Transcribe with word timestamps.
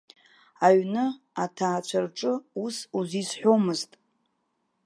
Аҩны, 0.67 1.05
аҭаацәа 1.43 1.99
рҿы 2.05 2.33
ус 2.63 2.77
узизҳәомызт. 2.97 3.91